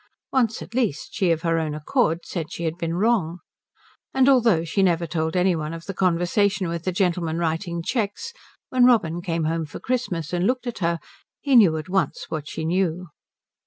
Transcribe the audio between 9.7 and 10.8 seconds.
Christmas and looked at